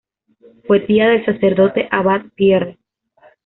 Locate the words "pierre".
2.33-2.79